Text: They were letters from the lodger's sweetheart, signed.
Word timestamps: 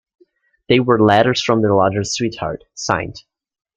They 0.67 0.79
were 0.79 0.99
letters 0.99 1.43
from 1.43 1.61
the 1.61 1.71
lodger's 1.75 2.15
sweetheart, 2.15 2.63
signed. 2.73 3.17